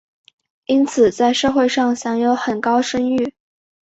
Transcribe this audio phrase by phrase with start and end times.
[0.65, 3.35] 因此在社会上享有很高声誉。